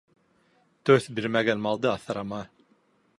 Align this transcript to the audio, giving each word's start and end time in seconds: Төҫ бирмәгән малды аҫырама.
Төҫ 0.89 1.05
бирмәгән 1.19 1.63
малды 1.69 1.91
аҫырама. 1.93 2.43